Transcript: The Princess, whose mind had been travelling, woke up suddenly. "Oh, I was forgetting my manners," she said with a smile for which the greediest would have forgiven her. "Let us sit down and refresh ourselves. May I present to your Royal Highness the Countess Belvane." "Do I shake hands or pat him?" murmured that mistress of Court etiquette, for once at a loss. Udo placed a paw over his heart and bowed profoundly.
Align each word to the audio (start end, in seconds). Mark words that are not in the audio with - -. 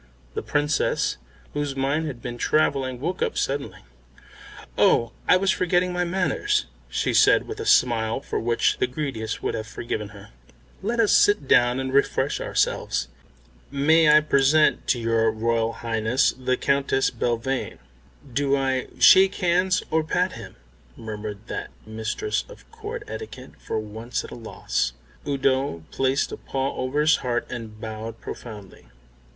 The 0.33 0.41
Princess, 0.41 1.17
whose 1.53 1.75
mind 1.75 2.07
had 2.07 2.23
been 2.23 2.39
travelling, 2.39 2.99
woke 2.99 3.21
up 3.21 3.37
suddenly. 3.37 3.81
"Oh, 4.75 5.11
I 5.27 5.37
was 5.37 5.51
forgetting 5.51 5.93
my 5.93 6.03
manners," 6.05 6.65
she 6.89 7.13
said 7.13 7.47
with 7.47 7.59
a 7.59 7.67
smile 7.67 8.19
for 8.19 8.39
which 8.39 8.79
the 8.79 8.87
greediest 8.87 9.43
would 9.43 9.53
have 9.53 9.67
forgiven 9.67 10.09
her. 10.09 10.29
"Let 10.81 10.99
us 10.99 11.15
sit 11.15 11.47
down 11.47 11.79
and 11.79 11.93
refresh 11.93 12.41
ourselves. 12.41 13.09
May 13.69 14.09
I 14.09 14.21
present 14.21 14.87
to 14.87 14.97
your 14.99 15.29
Royal 15.29 15.71
Highness 15.71 16.31
the 16.31 16.57
Countess 16.57 17.11
Belvane." 17.11 17.77
"Do 18.33 18.57
I 18.57 18.87
shake 18.97 19.35
hands 19.35 19.83
or 19.91 20.03
pat 20.03 20.31
him?" 20.33 20.55
murmured 20.97 21.45
that 21.45 21.69
mistress 21.85 22.43
of 22.49 22.67
Court 22.71 23.03
etiquette, 23.07 23.51
for 23.59 23.77
once 23.77 24.23
at 24.25 24.31
a 24.31 24.33
loss. 24.33 24.93
Udo 25.27 25.83
placed 25.91 26.31
a 26.31 26.37
paw 26.37 26.75
over 26.75 27.01
his 27.01 27.17
heart 27.17 27.45
and 27.51 27.79
bowed 27.79 28.19
profoundly. 28.19 28.87